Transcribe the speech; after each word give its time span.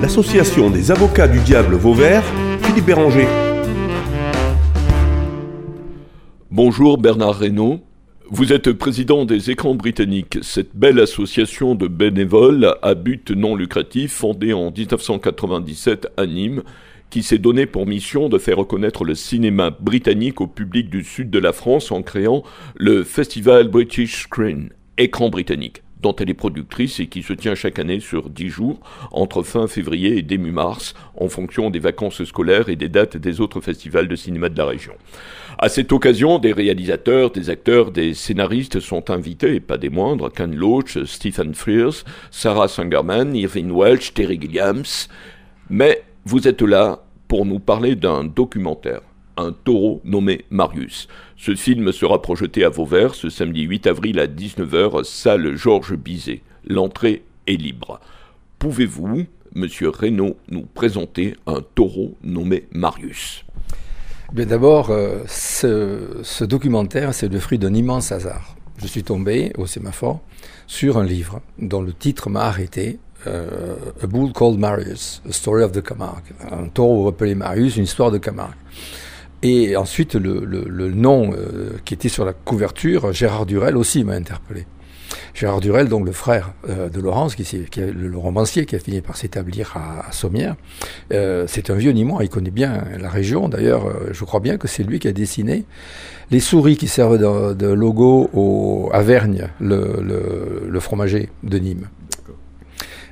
L'association 0.00 0.70
des 0.70 0.90
avocats 0.90 1.28
du 1.28 1.40
diable 1.40 1.74
Vauvert, 1.74 2.22
Philippe 2.62 2.86
Béranger. 2.86 3.26
Bonjour 6.50 6.98
Bernard 6.98 7.38
Reynaud. 7.38 7.80
Vous 8.28 8.52
êtes 8.52 8.72
président 8.72 9.24
des 9.24 9.50
Écrans 9.50 9.74
britanniques, 9.74 10.38
cette 10.42 10.74
belle 10.74 10.98
association 10.98 11.74
de 11.74 11.86
bénévoles 11.86 12.74
à 12.82 12.94
but 12.94 13.30
non 13.30 13.54
lucratif 13.54 14.12
fondée 14.12 14.52
en 14.52 14.72
1997 14.72 16.08
à 16.16 16.26
Nîmes, 16.26 16.62
qui 17.08 17.22
s'est 17.22 17.38
donné 17.38 17.66
pour 17.66 17.86
mission 17.86 18.28
de 18.28 18.38
faire 18.38 18.58
reconnaître 18.58 19.04
le 19.04 19.14
cinéma 19.14 19.70
britannique 19.70 20.40
au 20.40 20.46
public 20.46 20.90
du 20.90 21.04
sud 21.04 21.30
de 21.30 21.38
la 21.38 21.52
France 21.52 21.92
en 21.92 22.02
créant 22.02 22.42
le 22.74 23.04
Festival 23.04 23.68
British 23.68 24.24
Screen, 24.24 24.70
Écran 24.98 25.30
britannique 25.30 25.82
dont 26.02 26.14
elle 26.16 26.30
est 26.30 26.34
productrice 26.34 27.00
et 27.00 27.06
qui 27.06 27.22
se 27.22 27.32
tient 27.32 27.54
chaque 27.54 27.78
année 27.78 28.00
sur 28.00 28.28
dix 28.30 28.48
jours, 28.48 28.80
entre 29.10 29.42
fin 29.42 29.66
février 29.66 30.18
et 30.18 30.22
début 30.22 30.52
mars, 30.52 30.94
en 31.16 31.28
fonction 31.28 31.70
des 31.70 31.78
vacances 31.78 32.24
scolaires 32.24 32.68
et 32.68 32.76
des 32.76 32.88
dates 32.88 33.16
des 33.16 33.40
autres 33.40 33.60
festivals 33.60 34.08
de 34.08 34.16
cinéma 34.16 34.48
de 34.48 34.58
la 34.58 34.66
région. 34.66 34.92
À 35.58 35.70
cette 35.70 35.92
occasion, 35.92 36.38
des 36.38 36.52
réalisateurs, 36.52 37.30
des 37.30 37.48
acteurs, 37.48 37.90
des 37.90 38.12
scénaristes 38.12 38.78
sont 38.80 39.10
invités, 39.10 39.54
et 39.54 39.60
pas 39.60 39.78
des 39.78 39.88
moindres, 39.88 40.30
Ken 40.30 40.54
Loach, 40.54 41.02
Stephen 41.04 41.54
Frears, 41.54 42.04
Sarah 42.30 42.68
Sangerman, 42.68 43.34
Irving 43.34 43.72
Welch, 43.72 44.12
Terry 44.12 44.38
Gilliams. 44.38 44.84
Mais 45.70 46.02
vous 46.26 46.46
êtes 46.46 46.62
là 46.62 47.02
pour 47.26 47.46
nous 47.46 47.58
parler 47.58 47.96
d'un 47.96 48.24
documentaire, 48.24 49.00
un 49.36 49.52
taureau 49.52 50.00
nommé 50.04 50.44
Marius. 50.50 51.08
Ce 51.36 51.54
film 51.54 51.92
sera 51.92 52.22
projeté 52.22 52.64
à 52.64 52.68
Vauvert 52.68 53.14
ce 53.14 53.28
samedi 53.28 53.62
8 53.62 53.86
avril 53.86 54.18
à 54.18 54.26
19h, 54.26 55.04
salle 55.04 55.56
Georges 55.56 55.96
Bizet. 55.96 56.42
L'entrée 56.66 57.22
est 57.46 57.56
libre. 57.56 58.00
Pouvez-vous, 58.58 59.26
monsieur 59.54 59.90
Reynaud, 59.90 60.36
nous 60.48 60.62
présenter 60.62 61.36
un 61.46 61.60
taureau 61.74 62.16
nommé 62.22 62.66
Marius? 62.72 63.44
D'abord, 64.32 64.90
euh, 64.90 65.22
ce, 65.28 66.44
documentaire, 66.44 67.14
c'est 67.14 67.28
le 67.28 67.38
fruit 67.38 67.58
d'un 67.58 67.74
immense 67.74 68.12
hasard. 68.12 68.56
Je 68.78 68.86
suis 68.86 69.04
tombé 69.04 69.52
au 69.56 69.66
sémaphore 69.66 70.20
sur 70.66 70.98
un 70.98 71.04
livre 71.04 71.40
dont 71.58 71.80
le 71.80 71.92
titre 71.92 72.28
m'a 72.28 72.42
arrêté. 72.42 72.98
Euh, 73.26 73.76
a 74.02 74.06
Bull 74.06 74.32
Called 74.32 74.58
Marius, 74.58 75.22
A 75.28 75.32
Story 75.32 75.62
of 75.62 75.72
the 75.72 75.82
Camargue. 75.82 76.34
Un 76.50 76.68
taureau 76.68 77.08
appelé 77.08 77.34
Marius, 77.34 77.76
une 77.76 77.84
histoire 77.84 78.10
de 78.10 78.18
Camargue. 78.18 78.54
Et 79.42 79.76
ensuite, 79.76 80.14
le, 80.14 80.90
nom 80.90 81.32
euh, 81.32 81.72
qui 81.84 81.94
était 81.94 82.08
sur 82.08 82.24
la 82.24 82.32
couverture, 82.32 83.12
Gérard 83.12 83.46
Durel 83.46 83.76
aussi 83.76 84.02
m'a 84.04 84.14
interpellé. 84.14 84.66
Gérard 85.34 85.60
Durel, 85.60 85.88
donc 85.88 86.06
le 86.06 86.12
frère 86.12 86.54
euh, 86.68 86.88
de 86.88 87.00
Laurence, 87.00 87.34
qui, 87.34 87.44
qui 87.44 87.80
est 87.80 87.92
le, 87.92 88.16
romancier 88.16 88.64
qui 88.64 88.74
a 88.74 88.78
fini 88.78 89.02
par 89.02 89.16
s'établir 89.16 89.76
à, 89.76 90.10
Sommières, 90.10 90.56
euh, 91.12 91.44
c'est 91.46 91.70
un 91.70 91.74
vieux 91.74 91.92
Nîmois, 91.92 92.24
il 92.24 92.30
connaît 92.30 92.50
bien 92.50 92.84
la 92.98 93.10
région. 93.10 93.48
D'ailleurs, 93.48 93.92
je 94.10 94.24
crois 94.24 94.40
bien 94.40 94.56
que 94.56 94.66
c'est 94.66 94.82
lui 94.82 94.98
qui 94.98 95.08
a 95.08 95.12
dessiné 95.12 95.64
les 96.30 96.40
souris 96.40 96.76
qui 96.76 96.88
servent 96.88 97.18
de, 97.18 97.66
logo 97.66 98.30
au, 98.32 98.90
à 98.92 99.02
Vergne, 99.02 99.48
le 99.60 100.80
fromager 100.80 101.28
de 101.42 101.58
Nîmes. 101.58 101.88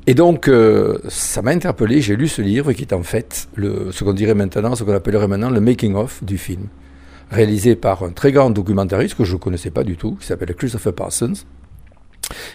Et 0.07 0.15
donc, 0.15 0.49
euh, 0.49 0.99
ça 1.09 1.41
m'a 1.41 1.51
interpellé, 1.53 2.03
j'ai 2.03 2.15
lu 2.15 2.29
ce 2.29 2.43
livre 2.43 2.73
qui 2.73 2.83
est 2.83 2.93
en 2.93 3.03
fait 3.03 3.49
ce 3.57 4.05
qu'on 4.05 4.13
dirait 4.13 4.35
maintenant, 4.35 4.75
ce 4.75 4.85
qu'on 4.85 4.93
appellerait 4.93 5.29
maintenant 5.29 5.49
le 5.49 5.61
making-of 5.61 6.23
du 6.23 6.37
film, 6.37 6.69
réalisé 7.31 7.75
par 7.75 8.03
un 8.03 8.11
très 8.11 8.31
grand 8.31 8.51
documentariste 8.51 9.15
que 9.15 9.25
je 9.25 9.33
ne 9.33 9.39
connaissais 9.39 9.71
pas 9.71 9.83
du 9.83 9.97
tout, 9.97 10.17
qui 10.17 10.27
s'appelle 10.27 10.55
Christopher 10.55 10.93
Parsons, 10.93 11.33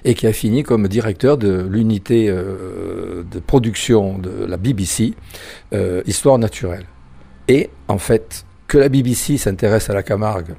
et 0.05 0.13
qui 0.13 0.27
a 0.27 0.33
fini 0.33 0.61
comme 0.61 0.87
directeur 0.87 1.37
de 1.37 1.67
l'unité 1.69 2.29
euh, 2.29 3.23
de 3.29 3.39
production 3.39 4.19
de 4.19 4.45
la 4.45 4.57
BBC, 4.57 5.15
euh, 5.73 6.03
Histoire 6.05 6.37
naturelle. 6.37 6.85
Et 7.47 7.71
en 7.87 7.97
fait, 7.97 8.45
que 8.67 8.77
la 8.77 8.89
BBC 8.89 9.37
s'intéresse 9.37 9.89
à 9.89 9.95
la 9.95 10.03
Camargue, 10.03 10.53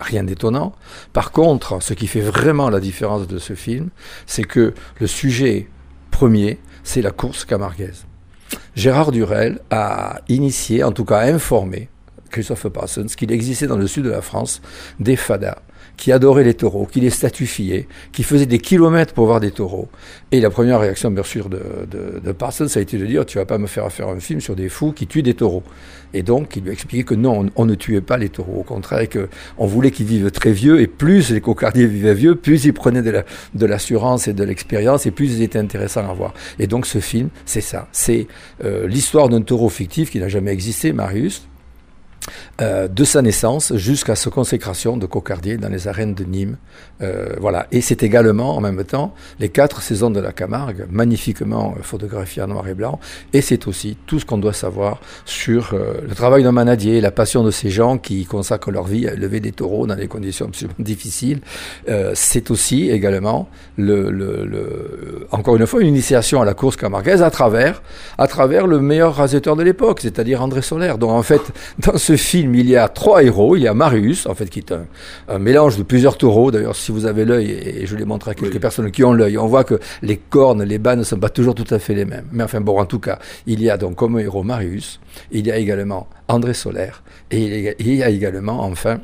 rien 0.00 0.24
d'étonnant. 0.24 0.72
Par 1.12 1.30
contre, 1.30 1.80
ce 1.80 1.94
qui 1.94 2.08
fait 2.08 2.20
vraiment 2.20 2.68
la 2.68 2.80
différence 2.80 3.28
de 3.28 3.38
ce 3.38 3.54
film, 3.54 3.90
c'est 4.26 4.42
que 4.42 4.74
le 4.98 5.06
sujet 5.06 5.68
premier, 6.12 6.60
c'est 6.84 7.02
la 7.02 7.10
course 7.10 7.44
camarguaise. 7.44 8.04
Gérard 8.76 9.10
Durel 9.10 9.58
a 9.70 10.20
initié, 10.28 10.84
en 10.84 10.92
tout 10.92 11.04
cas 11.04 11.22
informé, 11.22 11.88
Christophe 12.30 12.68
Parsons, 12.68 13.06
qu'il 13.16 13.32
existait 13.32 13.66
dans 13.66 13.76
le 13.76 13.88
sud 13.88 14.04
de 14.04 14.10
la 14.10 14.22
France 14.22 14.62
des 15.00 15.16
fadas 15.16 15.58
qui 15.96 16.12
adorait 16.12 16.44
les 16.44 16.54
taureaux, 16.54 16.86
qui 16.86 17.00
les 17.00 17.10
statufiait, 17.10 17.86
qui 18.12 18.22
faisait 18.22 18.46
des 18.46 18.58
kilomètres 18.58 19.14
pour 19.14 19.26
voir 19.26 19.40
des 19.40 19.50
taureaux. 19.50 19.88
Et 20.30 20.40
la 20.40 20.50
première 20.50 20.80
réaction, 20.80 21.10
bien 21.10 21.22
sûr, 21.22 21.48
de, 21.48 21.60
de, 21.90 22.32
Parsons, 22.32 22.68
ça 22.68 22.80
a 22.80 22.82
été 22.82 22.98
de 22.98 23.06
dire 23.06 23.26
Tu 23.26 23.38
vas 23.38 23.44
pas 23.44 23.58
me 23.58 23.66
faire 23.66 23.90
faire 23.92 24.08
un 24.08 24.18
film 24.18 24.40
sur 24.40 24.56
des 24.56 24.68
fous 24.68 24.92
qui 24.92 25.06
tuent 25.06 25.22
des 25.22 25.34
taureaux. 25.34 25.62
Et 26.14 26.22
donc, 26.22 26.56
il 26.56 26.62
lui 26.62 26.70
a 26.70 26.72
expliqué 26.72 27.04
que 27.04 27.14
non, 27.14 27.46
on, 27.56 27.64
ne 27.64 27.74
tuait 27.74 28.00
pas 28.00 28.16
les 28.16 28.28
taureaux. 28.28 28.60
Au 28.60 28.62
contraire, 28.62 29.06
qu'on 29.08 29.66
voulait 29.66 29.90
qu'ils 29.90 30.06
vivent 30.06 30.30
très 30.30 30.52
vieux, 30.52 30.80
et 30.80 30.86
plus 30.86 31.30
les 31.30 31.40
cocardiers 31.40 31.86
vivaient 31.86 32.14
vieux, 32.14 32.34
plus 32.34 32.64
ils 32.64 32.72
prenaient 32.72 33.02
de 33.02 33.66
l'assurance 33.66 34.28
et 34.28 34.32
de 34.32 34.44
l'expérience, 34.44 35.06
et 35.06 35.10
plus 35.10 35.36
ils 35.36 35.42
étaient 35.42 35.58
intéressants 35.58 36.08
à 36.08 36.12
voir. 36.12 36.34
Et 36.58 36.66
donc, 36.66 36.86
ce 36.86 36.98
film, 36.98 37.28
c'est 37.46 37.60
ça. 37.60 37.88
C'est 37.92 38.26
euh, 38.64 38.86
l'histoire 38.86 39.28
d'un 39.28 39.42
taureau 39.42 39.68
fictif 39.68 40.10
qui 40.10 40.18
n'a 40.18 40.28
jamais 40.28 40.52
existé, 40.52 40.92
Marius, 40.92 41.46
euh, 42.60 42.86
de 42.86 43.02
sa 43.04 43.22
naissance 43.22 43.74
jusqu'à 43.76 44.14
sa 44.14 44.28
consécration 44.28 44.98
de 44.98 45.06
cocardier 45.06 45.56
dans 45.56 45.70
les 45.70 45.88
arènes 45.88 46.12
de 46.12 46.24
Nîmes. 46.24 46.58
Euh, 47.00 47.34
voilà. 47.40 47.66
Et 47.72 47.80
c'est 47.80 48.02
également, 48.02 48.54
en 48.56 48.60
même 48.60 48.84
temps, 48.84 49.14
les 49.40 49.48
quatre 49.48 49.80
saisons 49.80 50.10
de 50.10 50.20
la 50.20 50.32
Camargue, 50.32 50.86
magnifiquement 50.90 51.74
euh, 51.78 51.82
photographiées 51.82 52.42
en 52.42 52.48
noir 52.48 52.68
et 52.68 52.74
blanc. 52.74 53.00
Et 53.32 53.40
c'est 53.40 53.66
aussi 53.66 53.96
tout 54.06 54.20
ce 54.20 54.26
qu'on 54.26 54.36
doit 54.36 54.52
savoir 54.52 55.00
sur 55.24 55.74
le 55.74 56.14
travail 56.14 56.42
d'un 56.42 56.52
manadier, 56.52 57.00
la 57.00 57.10
passion 57.10 57.42
de 57.42 57.50
ces 57.50 57.70
gens 57.70 57.96
qui 57.96 58.26
consacrent 58.26 58.70
leur 58.70 58.84
vie 58.84 59.08
à 59.08 59.14
élever 59.14 59.40
des 59.40 59.52
taureaux 59.52 59.86
dans 59.86 59.96
des 59.96 60.08
conditions 60.08 60.46
absolument 60.46 60.74
difficiles. 60.78 61.40
c'est 62.14 62.50
aussi 62.50 62.90
également, 62.90 63.48
le, 63.78 65.26
encore 65.30 65.56
une 65.56 65.66
fois, 65.66 65.80
une 65.80 65.88
initiation 65.88 66.42
à 66.42 66.44
la 66.44 66.54
course 66.54 66.76
camarguaise 66.76 67.22
à 67.22 67.30
travers, 67.30 67.82
à 68.18 68.26
travers 68.26 68.66
le 68.66 68.80
meilleur 68.80 69.14
raseteur 69.14 69.56
de 69.56 69.62
l'époque, 69.62 70.00
c'est-à-dire 70.00 70.42
André 70.42 70.60
Solaire. 70.62 70.98
Donc 70.98 71.10
en 71.10 71.22
fait, 71.22 71.40
dans 71.78 71.96
ce 71.96 72.16
film, 72.16 72.41
il 72.42 72.68
y 72.68 72.76
a 72.76 72.88
trois 72.88 73.22
héros. 73.22 73.56
Il 73.56 73.62
y 73.62 73.68
a 73.68 73.74
Marius, 73.74 74.26
en 74.26 74.34
fait, 74.34 74.46
qui 74.46 74.60
est 74.60 74.72
un, 75.28 75.38
mélange 75.38 75.76
de 75.76 75.82
plusieurs 75.82 76.16
taureaux. 76.16 76.50
D'ailleurs, 76.50 76.76
si 76.76 76.92
vous 76.92 77.06
avez 77.06 77.24
l'œil, 77.24 77.50
et 77.50 77.86
je 77.86 77.96
l'ai 77.96 78.04
montré 78.04 78.32
à 78.32 78.34
quelques 78.34 78.60
personnes 78.60 78.90
qui 78.90 79.04
ont 79.04 79.12
l'œil, 79.12 79.38
on 79.38 79.46
voit 79.46 79.64
que 79.64 79.78
les 80.02 80.16
cornes, 80.16 80.62
les 80.62 80.78
bas 80.78 80.96
ne 80.96 81.02
sont 81.02 81.18
pas 81.18 81.30
toujours 81.30 81.54
tout 81.54 81.72
à 81.74 81.78
fait 81.78 81.94
les 81.94 82.04
mêmes. 82.04 82.26
Mais 82.32 82.44
enfin, 82.44 82.60
bon, 82.60 82.78
en 82.78 82.86
tout 82.86 83.00
cas, 83.00 83.18
il 83.46 83.62
y 83.62 83.70
a 83.70 83.76
donc 83.76 83.96
comme 83.96 84.18
héros 84.18 84.42
Marius. 84.42 85.00
Il 85.30 85.46
y 85.46 85.50
a 85.50 85.56
également 85.56 86.08
André 86.28 86.54
Solaire. 86.54 87.02
Et 87.30 87.74
il 87.78 87.94
y 87.94 88.02
a 88.02 88.10
également, 88.10 88.62
enfin, 88.62 89.00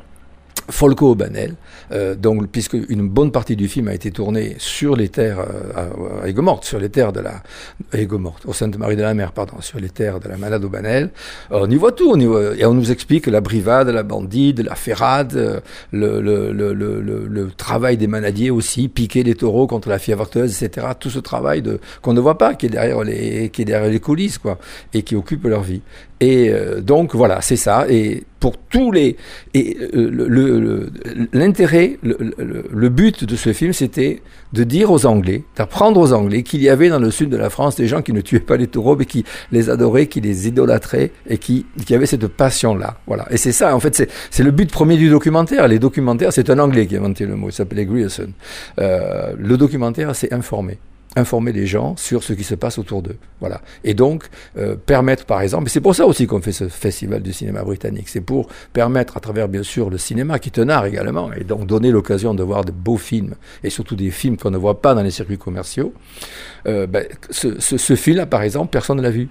Folco 0.69 1.15
Banel, 1.15 1.55
euh, 1.91 2.15
donc 2.15 2.47
puisque 2.47 2.77
une 2.89 3.07
bonne 3.07 3.31
partie 3.31 3.55
du 3.55 3.67
film 3.67 3.87
a 3.87 3.93
été 3.93 4.11
tournée 4.11 4.55
sur 4.57 4.95
les 4.95 5.09
terres 5.09 5.39
euh, 5.39 6.23
à, 6.23 6.27
sur 6.63 6.79
les 6.79 6.89
terres 6.89 7.13
de 7.13 7.19
la 7.19 7.41
Aigues-Mortes, 7.93 8.45
au 8.45 8.53
Sainte-Marie 8.53 8.95
de 8.95 9.01
la 9.01 9.13
Mer, 9.13 9.31
pardon, 9.31 9.61
sur 9.61 9.79
les 9.79 9.89
terres 9.89 10.19
de 10.19 10.29
la 10.29 10.37
Malade 10.37 10.63
au. 10.63 11.09
On 11.49 11.69
y 11.69 11.75
voit 11.75 11.91
tout, 11.91 12.11
on 12.11 12.19
et 12.53 12.65
on 12.65 12.73
nous 12.73 12.91
explique 12.91 13.27
la 13.27 13.41
brivade, 13.41 13.89
la 13.89 14.03
bandide, 14.03 14.61
la 14.61 14.75
ferrade, 14.75 15.61
le, 15.91 16.21
le, 16.21 16.51
le, 16.51 16.73
le, 16.73 17.51
travail 17.51 17.97
des 17.97 18.07
manadiers 18.07 18.51
aussi, 18.51 18.87
piquer 18.87 19.23
les 19.23 19.35
taureaux 19.35 19.67
contre 19.67 19.89
la 19.89 19.99
fièvre 19.99 20.27
etc. 20.35 20.87
Tout 20.99 21.09
ce 21.09 21.19
travail 21.19 21.61
de 21.61 21.79
qu'on 22.01 22.13
ne 22.13 22.19
voit 22.19 22.37
pas, 22.37 22.53
qui 22.53 22.67
est 22.67 22.69
derrière 22.69 23.03
les, 23.03 23.49
qui 23.49 23.63
est 23.63 23.65
derrière 23.65 23.89
les 23.89 23.99
coulisses, 23.99 24.37
quoi, 24.37 24.59
et 24.93 25.01
qui 25.01 25.15
occupe 25.15 25.45
leur 25.45 25.61
vie. 25.61 25.81
Et 26.21 26.49
euh, 26.49 26.81
donc 26.81 27.15
voilà, 27.15 27.41
c'est 27.41 27.55
ça. 27.55 27.85
Et 27.89 28.23
pour 28.39 28.57
tous 28.57 28.91
les 28.91 29.15
et 29.53 29.77
euh, 29.93 30.89
l'intérêt, 31.33 31.97
le, 32.03 32.17
le, 32.69 32.89
but 32.89 33.23
de 33.23 33.35
ce 33.35 33.53
film, 33.53 33.73
c'était 33.73 34.21
de 34.53 34.63
dire 34.63 34.91
aux 34.91 35.05
Anglais, 35.05 35.43
d'apprendre 35.55 35.99
aux 35.99 36.13
Anglais 36.13 36.43
qu'il 36.43 36.61
y 36.61 36.69
avait 36.69 36.89
dans 36.89 36.99
le 36.99 37.11
sud 37.11 37.29
de 37.29 37.37
la 37.37 37.49
France 37.49 37.75
des 37.75 37.87
gens 37.87 38.01
qui 38.01 38.13
ne 38.13 38.21
tuaient 38.21 38.39
pas 38.39 38.57
les 38.57 38.67
taureaux, 38.67 38.95
mais 38.95 39.05
qui 39.05 39.23
les 39.51 39.69
adoraient, 39.69 40.07
qui 40.07 40.21
les 40.21 40.47
idolâtraient 40.47 41.11
et 41.29 41.37
qui, 41.37 41.65
qui 41.85 41.95
avaient 41.95 42.05
cette 42.05 42.27
passion-là. 42.27 42.97
Voilà. 43.07 43.25
Et 43.31 43.37
c'est 43.37 43.51
ça, 43.53 43.75
en 43.75 43.79
fait, 43.79 44.09
c'est 44.29 44.43
le 44.43 44.51
but 44.51 44.71
premier 44.71 44.97
du 44.97 45.09
documentaire. 45.09 45.67
Les 45.67 45.79
documentaires, 45.79 46.33
c'est 46.33 46.49
un 46.49 46.59
Anglais 46.59 46.87
qui 46.87 46.95
a 46.95 46.99
inventé 46.99 47.25
le 47.25 47.35
mot. 47.35 47.49
Il 47.49 47.53
s'appelait 47.53 47.85
Grierson. 47.85 48.29
Euh, 48.79 49.33
le 49.37 49.57
documentaire, 49.57 50.15
c'est 50.15 50.33
informer 50.33 50.79
informer 51.15 51.51
les 51.51 51.65
gens 51.65 51.95
sur 51.97 52.23
ce 52.23 52.33
qui 52.33 52.43
se 52.43 52.55
passe 52.55 52.77
autour 52.77 53.01
d'eux. 53.01 53.17
Voilà. 53.39 53.61
Et 53.83 53.93
donc, 53.93 54.25
euh, 54.57 54.75
permettre, 54.75 55.25
par 55.25 55.41
exemple, 55.41 55.67
et 55.67 55.69
c'est 55.69 55.81
pour 55.81 55.95
ça 55.95 56.05
aussi 56.05 56.27
qu'on 56.27 56.41
fait 56.41 56.51
ce 56.51 56.67
festival 56.67 57.21
du 57.21 57.33
cinéma 57.33 57.63
britannique, 57.63 58.09
c'est 58.09 58.21
pour 58.21 58.47
permettre, 58.73 59.17
à 59.17 59.19
travers, 59.19 59.47
bien 59.47 59.63
sûr, 59.63 59.89
le 59.89 59.97
cinéma, 59.97 60.39
qui 60.39 60.51
art 60.69 60.85
également, 60.85 61.31
et 61.33 61.43
donc 61.43 61.65
donner 61.65 61.91
l'occasion 61.91 62.33
de 62.33 62.43
voir 62.43 62.63
de 62.63 62.71
beaux 62.71 62.97
films, 62.97 63.35
et 63.63 63.69
surtout 63.69 63.95
des 63.95 64.11
films 64.11 64.37
qu'on 64.37 64.51
ne 64.51 64.57
voit 64.57 64.81
pas 64.81 64.93
dans 64.93 65.03
les 65.03 65.11
circuits 65.11 65.37
commerciaux. 65.37 65.93
Euh, 66.67 66.85
ben, 66.85 67.05
ce, 67.29 67.59
ce, 67.59 67.77
ce 67.77 67.95
film-là, 67.95 68.25
par 68.25 68.43
exemple, 68.43 68.69
personne 68.71 68.97
ne 68.97 69.01
l'a 69.01 69.11
vu. 69.11 69.29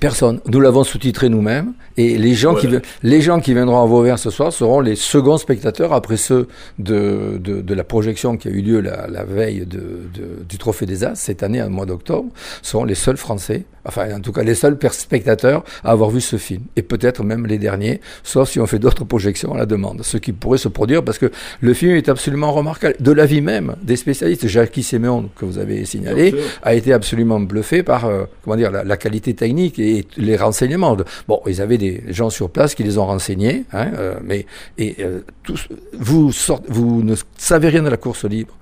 Personne. 0.00 0.40
Nous 0.46 0.60
l'avons 0.60 0.84
sous-titré 0.84 1.28
nous-mêmes. 1.28 1.72
Et 1.96 2.18
les 2.18 2.34
gens, 2.34 2.54
qui, 2.54 2.68
les 3.02 3.20
gens 3.22 3.40
qui 3.40 3.54
viendront 3.54 3.82
à 3.82 3.86
Vauvert 3.86 4.18
ce 4.18 4.30
soir 4.30 4.52
seront 4.52 4.80
les 4.80 4.96
seconds 4.96 5.38
spectateurs 5.38 5.92
après 5.92 6.16
ceux 6.16 6.48
de, 6.78 7.38
de, 7.40 7.62
de 7.62 7.74
la 7.74 7.84
projection 7.84 8.36
qui 8.36 8.48
a 8.48 8.50
eu 8.50 8.60
lieu 8.60 8.80
la, 8.80 9.06
la 9.06 9.24
veille 9.24 9.64
de, 9.64 10.08
du 10.46 10.58
Trophée 10.58 10.86
des 10.86 11.04
As, 11.04 11.14
cette 11.14 11.42
année, 11.42 11.62
au 11.62 11.70
mois 11.70 11.86
d'octobre, 11.86 12.28
seront 12.62 12.84
les 12.84 12.94
seuls 12.94 13.16
Français, 13.16 13.64
enfin 13.86 14.14
en 14.14 14.20
tout 14.20 14.32
cas 14.32 14.42
les 14.42 14.54
seuls 14.54 14.78
spectateurs 14.90 15.64
à 15.84 15.90
avoir 15.90 16.10
vu 16.10 16.20
ce 16.20 16.36
film. 16.36 16.62
Et 16.76 16.82
peut-être 16.82 17.22
même 17.24 17.46
les 17.46 17.58
derniers, 17.58 18.00
sauf 18.22 18.50
si 18.50 18.60
on 18.60 18.66
fait 18.66 18.78
d'autres 18.78 19.04
projections 19.04 19.54
à 19.54 19.58
la 19.58 19.66
demande. 19.66 20.02
Ce 20.02 20.16
qui 20.16 20.32
pourrait 20.32 20.58
se 20.58 20.68
produire 20.68 21.04
parce 21.04 21.18
que 21.18 21.30
le 21.60 21.74
film 21.74 21.92
est 21.92 22.08
absolument 22.08 22.52
remarquable. 22.52 22.96
De 23.00 23.12
l'avis 23.12 23.40
même 23.40 23.76
des 23.82 23.96
spécialistes, 23.96 24.46
Jacques 24.46 24.78
Séméon, 24.82 25.30
que 25.36 25.44
vous 25.44 25.58
avez 25.58 25.84
signalé, 25.84 26.34
a 26.62 26.74
été 26.74 26.92
absolument 26.92 27.40
bluffé 27.40 27.82
par 27.82 28.04
euh, 28.04 28.24
comment 28.44 28.56
dire, 28.56 28.70
la, 28.70 28.84
la, 28.84 28.96
qualité 28.96 29.34
technique 29.34 29.78
et 29.78 30.06
les 30.16 30.36
renseignements. 30.36 30.96
Bon, 31.28 31.40
ils 31.46 31.60
avaient 31.62 31.78
des 31.78 32.02
gens 32.08 32.30
sur 32.30 32.50
place 32.50 32.74
qui 32.74 32.84
les 32.84 32.98
ont 32.98 33.06
renseignés, 33.06 33.64
hein, 33.72 33.88
euh, 33.98 34.14
mais 34.22 34.46
et, 34.78 34.96
euh, 35.00 35.20
tous, 35.42 35.68
vous, 35.98 36.30
vous 36.68 37.02
ne 37.02 37.14
savez 37.36 37.68
rien 37.68 37.82
de 37.82 37.88
la 37.88 37.96
course 37.96 38.24
libre, 38.24 38.54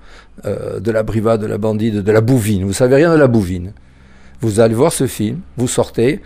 euh, 0.45 0.79
de 0.79 0.91
la 0.91 1.03
brivade, 1.03 1.41
de 1.41 1.47
la 1.47 1.57
bandide, 1.57 2.01
de 2.01 2.11
la 2.11 2.21
bouvine. 2.21 2.63
Vous 2.63 2.73
savez 2.73 2.95
rien 2.95 3.11
de 3.11 3.19
la 3.19 3.27
bouvine. 3.27 3.73
Vous 4.41 4.59
allez 4.59 4.75
voir 4.75 4.93
ce 4.93 5.07
film, 5.07 5.39
vous 5.57 5.67
sortez, 5.67 6.21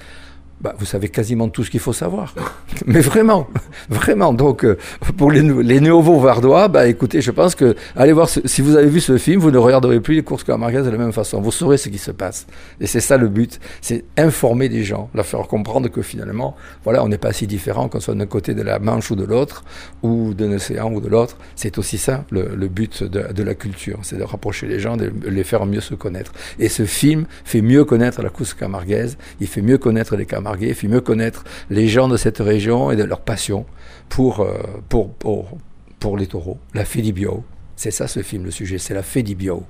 bah, 0.61 0.75
vous 0.77 0.85
savez 0.85 1.07
quasiment 1.07 1.47
tout 1.47 1.63
ce 1.63 1.69
qu'il 1.69 1.79
faut 1.79 1.93
savoir. 1.93 2.35
Mais 2.85 2.99
vraiment, 2.99 3.47
vraiment. 3.89 4.33
Donc, 4.33 4.65
euh, 4.65 4.77
pour 5.17 5.31
les, 5.31 5.41
les 5.41 5.79
néo-vauvardois, 5.79 6.67
bah, 6.67 6.87
écoutez, 6.87 7.21
je 7.21 7.31
pense 7.31 7.55
que, 7.55 7.75
allez 7.95 8.11
voir, 8.11 8.27
si 8.27 8.61
vous 8.61 8.75
avez 8.75 8.89
vu 8.89 8.99
ce 8.99 9.17
film, 9.17 9.39
vous 9.39 9.51
ne 9.51 9.57
regarderez 9.57 10.01
plus 10.01 10.15
les 10.15 10.23
courses 10.23 10.43
camarguaises 10.43 10.85
de 10.85 10.89
la 10.89 10.97
même 10.97 11.13
façon. 11.13 11.39
Vous 11.39 11.51
saurez 11.51 11.77
ce 11.77 11.87
qui 11.87 11.97
se 11.97 12.11
passe. 12.11 12.45
Et 12.81 12.87
c'est 12.87 12.99
ça 12.99 13.15
le 13.15 13.29
but. 13.29 13.59
C'est 13.79 14.03
informer 14.17 14.67
les 14.67 14.83
gens, 14.83 15.09
leur 15.13 15.25
faire 15.25 15.47
comprendre 15.47 15.87
que 15.89 16.01
finalement, 16.01 16.57
voilà, 16.83 17.05
on 17.05 17.07
n'est 17.07 17.17
pas 17.17 17.31
si 17.31 17.47
différent 17.47 17.87
qu'on 17.87 18.01
soit 18.01 18.15
d'un 18.15 18.25
côté 18.25 18.53
de 18.53 18.61
la 18.61 18.79
Manche 18.79 19.11
ou 19.11 19.15
de 19.15 19.23
l'autre, 19.23 19.63
ou 20.03 20.33
d'un 20.33 20.51
océan 20.51 20.91
ou 20.91 20.99
de 20.99 21.07
l'autre. 21.07 21.37
C'est 21.55 21.77
aussi 21.77 21.97
ça, 21.97 22.25
le, 22.31 22.67
but 22.67 23.03
de, 23.03 23.43
la 23.43 23.55
culture. 23.55 23.99
C'est 24.01 24.17
de 24.17 24.23
rapprocher 24.23 24.67
les 24.67 24.79
gens, 24.79 24.97
de 24.97 25.11
les 25.25 25.43
faire 25.45 25.65
mieux 25.65 25.81
se 25.81 25.95
connaître. 25.95 26.33
Et 26.59 26.67
ce 26.67 26.83
film 26.83 27.25
fait 27.45 27.61
mieux 27.61 27.85
connaître 27.85 28.21
la 28.21 28.29
course 28.29 28.53
camarguaise. 28.53 29.17
Il 29.39 29.47
fait 29.47 29.61
mieux 29.61 29.77
connaître 29.77 30.17
les 30.17 30.25
camarguaises 30.25 30.48
Marguet, 30.49 30.73
puis 30.73 30.87
mieux 30.87 31.01
connaître 31.01 31.43
les 31.69 31.87
gens 31.87 32.07
de 32.07 32.17
cette 32.17 32.39
région 32.39 32.89
et 32.89 32.95
de 32.95 33.03
leur 33.03 33.21
passion 33.21 33.65
pour, 34.09 34.39
euh, 34.39 34.57
pour, 34.89 35.13
pour, 35.13 35.57
pour 35.99 36.17
les 36.17 36.25
taureaux, 36.25 36.57
la 36.73 36.83
bio. 36.83 37.43
C'est 37.75 37.91
ça 37.91 38.07
ce 38.07 38.23
film, 38.23 38.45
le 38.45 38.51
sujet, 38.51 38.79
c'est 38.79 38.95
la 38.95 39.03
bio. 39.35 39.63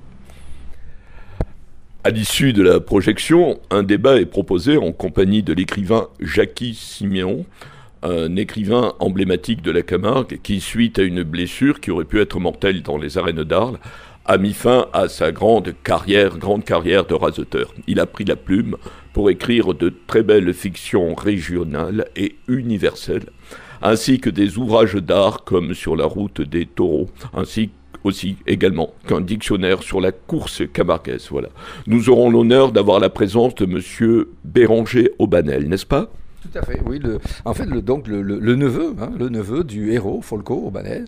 À 2.02 2.08
l'issue 2.08 2.54
de 2.54 2.62
la 2.62 2.80
projection, 2.80 3.60
un 3.70 3.82
débat 3.82 4.16
est 4.16 4.26
proposé 4.26 4.78
en 4.78 4.90
compagnie 4.92 5.42
de 5.42 5.52
l'écrivain 5.52 6.08
Jackie 6.18 6.74
Siméon, 6.74 7.44
un 8.02 8.36
écrivain 8.36 8.94
emblématique 9.00 9.60
de 9.60 9.70
la 9.70 9.82
Camargue 9.82 10.40
qui, 10.42 10.60
suite 10.60 10.98
à 10.98 11.02
une 11.02 11.22
blessure 11.22 11.78
qui 11.78 11.90
aurait 11.90 12.06
pu 12.06 12.22
être 12.22 12.40
mortelle 12.40 12.82
dans 12.82 12.96
les 12.96 13.18
arènes 13.18 13.44
d'Arles, 13.44 13.78
a 14.24 14.38
mis 14.38 14.54
fin 14.54 14.86
à 14.94 15.08
sa 15.08 15.30
grande 15.30 15.74
carrière, 15.84 16.38
grande 16.38 16.64
carrière 16.64 17.04
de 17.04 17.14
raseteur. 17.14 17.74
Il 17.86 18.00
a 18.00 18.06
pris 18.06 18.24
la 18.24 18.36
plume 18.36 18.76
pour 19.12 19.30
écrire 19.30 19.74
de 19.74 19.92
très 20.06 20.22
belles 20.22 20.54
fictions 20.54 21.14
régionales 21.14 22.06
et 22.16 22.36
universelles, 22.48 23.26
ainsi 23.82 24.20
que 24.20 24.30
des 24.30 24.58
ouvrages 24.58 24.94
d'art 24.94 25.44
comme 25.44 25.74
Sur 25.74 25.96
la 25.96 26.06
route 26.06 26.40
des 26.40 26.66
taureaux, 26.66 27.08
ainsi 27.34 27.70
aussi 28.04 28.36
également 28.46 28.94
qu'un 29.06 29.20
dictionnaire 29.20 29.82
sur 29.82 30.00
la 30.00 30.12
course 30.12 30.62
camarguaise. 30.72 31.28
Voilà. 31.30 31.48
Nous 31.86 32.08
aurons 32.08 32.30
l'honneur 32.30 32.72
d'avoir 32.72 33.00
la 33.00 33.10
présence 33.10 33.54
de 33.56 33.66
Monsieur 33.66 34.30
Béranger 34.44 35.12
Aubanel, 35.18 35.68
n'est-ce 35.68 35.86
pas? 35.86 36.10
Tout 36.40 36.58
à 36.58 36.62
fait, 36.62 36.80
oui. 36.86 37.00
En 37.44 37.54
fait, 37.54 37.66
le, 37.66 37.82
donc 37.82 38.08
le, 38.08 38.22
neveu, 38.22 38.94
hein, 39.00 39.10
le 39.18 39.28
neveu 39.28 39.62
du 39.64 39.92
héros, 39.92 40.22
Folco 40.22 40.54
Aubanel, 40.54 41.06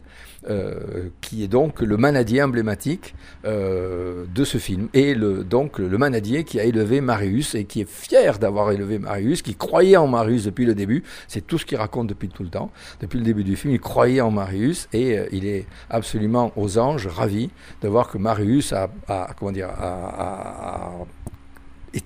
euh, 0.50 1.08
qui 1.20 1.42
est 1.44 1.48
donc 1.48 1.80
le 1.80 1.96
manadier 1.96 2.42
emblématique 2.42 3.14
euh, 3.44 4.24
de 4.34 4.44
ce 4.44 4.58
film. 4.58 4.88
Et 4.92 5.14
donc 5.14 5.78
le 5.78 5.96
manadier 5.96 6.44
qui 6.44 6.60
a 6.60 6.64
élevé 6.64 7.00
Marius 7.00 7.54
et 7.54 7.64
qui 7.64 7.80
est 7.80 7.88
fier 7.88 8.38
d'avoir 8.38 8.72
élevé 8.72 8.98
Marius, 8.98 9.40
qui 9.42 9.54
croyait 9.54 9.96
en 9.96 10.06
Marius 10.06 10.44
depuis 10.44 10.66
le 10.66 10.74
début. 10.74 11.02
C'est 11.28 11.46
tout 11.46 11.58
ce 11.58 11.64
qu'il 11.64 11.78
raconte 11.78 12.08
depuis 12.08 12.28
tout 12.28 12.42
le 12.42 12.50
temps. 12.50 12.70
Depuis 13.00 13.18
le 13.18 13.24
début 13.24 13.44
du 13.44 13.56
film, 13.56 13.72
il 13.72 13.80
croyait 13.80 14.20
en 14.20 14.30
Marius 14.30 14.88
et 14.92 15.18
euh, 15.18 15.26
il 15.32 15.46
est 15.46 15.66
absolument 15.88 16.52
aux 16.56 16.78
anges, 16.78 17.06
ravi 17.06 17.50
de 17.80 17.88
voir 17.88 18.08
que 18.08 18.18
Marius 18.18 18.72
a, 18.72 18.90
comment 19.38 19.52
dire, 19.52 19.68
a 19.68 20.90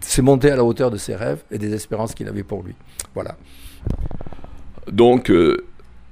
s'est 0.01 0.23
monté 0.23 0.51
à 0.51 0.57
la 0.57 0.65
hauteur 0.65 0.91
de 0.91 0.97
ses 0.97 1.15
rêves 1.15 1.43
et 1.51 1.59
des 1.59 1.73
espérances 1.75 2.15
qu'il 2.15 2.29
avait 2.29 2.43
pour 2.43 2.63
lui. 2.63 2.75
Voilà. 3.15 3.37
Donc, 4.91 5.31
euh, 5.31 5.67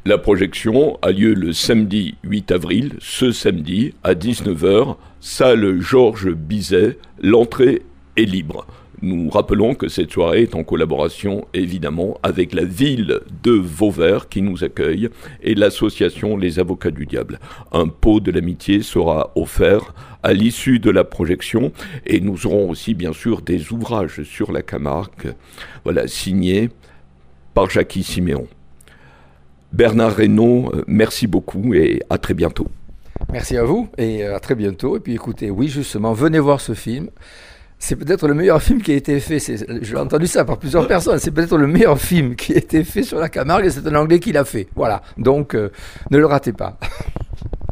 la 0.05 0.19
projection 0.19 0.99
a 1.03 1.11
lieu 1.11 1.35
le 1.35 1.53
samedi 1.53 2.17
8 2.25 2.53
avril, 2.53 2.97
ce 3.01 3.33
samedi, 3.33 3.95
à 4.03 4.15
19h, 4.15 4.97
salle 5.21 5.81
Georges 5.81 6.31
Bizet. 6.31 6.99
L'entrée 7.23 7.83
est 8.17 8.25
libre. 8.25 8.67
Nous 9.05 9.29
rappelons 9.29 9.75
que 9.75 9.89
cette 9.89 10.11
soirée 10.11 10.45
est 10.45 10.55
en 10.55 10.65
collaboration 10.65 11.47
évidemment 11.53 12.19
avec 12.23 12.55
la 12.55 12.65
ville 12.65 13.21
de 13.43 13.51
Vauvert 13.51 14.31
qui 14.31 14.41
nous 14.41 14.65
accueille 14.65 15.11
et 15.43 15.55
l'association 15.55 16.39
Les 16.39 16.59
Avocats 16.59 16.91
du 16.91 17.05
Diable. 17.05 17.39
Un 17.71 17.89
pot 17.89 18.21
de 18.21 18.31
l'amitié 18.31 18.81
sera 18.81 19.31
offert 19.35 19.93
à 20.23 20.33
l'issue 20.33 20.79
de 20.79 20.89
la 20.91 21.05
projection 21.05 21.71
et 22.07 22.19
nous 22.21 22.47
aurons 22.47 22.71
aussi 22.71 22.95
bien 22.95 23.13
sûr 23.13 23.43
des 23.43 23.75
ouvrages 23.75 24.23
sur 24.23 24.53
la 24.53 24.63
Camargue, 24.63 25.35
voilà, 25.85 26.09
signés 26.09 26.71
par 27.53 27.69
Jackie 27.69 28.05
Siméon. 28.05 28.47
Bernard 29.75 30.17
Reynaud, 30.17 30.73
euh, 30.73 30.83
merci 30.87 31.27
beaucoup 31.27 31.75
et 31.75 32.01
à 32.09 32.17
très 32.17 32.33
bientôt. 32.33 32.69
Merci 33.31 33.59
à 33.59 33.65
vous 33.65 33.91
et 33.99 34.25
à 34.25 34.41
très 34.41 34.55
bientôt. 34.55 34.97
Et 34.97 35.01
puis 35.01 35.13
écoutez, 35.13 35.51
oui 35.51 35.69
justement, 35.69 36.15
venez 36.15 36.39
voir 36.39 36.63
ce 36.63 36.73
film 36.73 37.11
c'est 37.85 37.97
peut-être 37.97 38.27
le 38.27 38.33
meilleur 38.33 38.63
film 38.63 38.81
qui 38.81 38.93
a 38.93 38.95
été 38.95 39.21
fait. 39.21 39.39
J'ai 39.83 39.97
entendu 39.97 40.27
ça 40.27 40.43
par 40.47 40.57
plusieurs 40.57 40.87
personnes. 40.87 41.19
C'est 41.19 41.31
peut-être 41.31 41.59
le 41.59 41.67
meilleur 41.67 42.01
film 42.01 42.35
qui 42.35 42.55
a 42.55 42.57
été 42.57 42.83
fait 42.83 43.03
sur 43.03 43.19
la 43.19 43.29
Camargue 43.29 43.69
c'est 43.69 43.87
un 43.87 43.95
Anglais 43.95 44.21
qui 44.21 44.33
l'a 44.33 44.47
fait. 44.47 44.69
Voilà. 44.75 45.03
Donc, 45.19 45.55
euh, 45.55 45.71
ne 46.11 46.17
le 46.17 46.25
ratez 46.25 46.55
pas. 46.55 46.79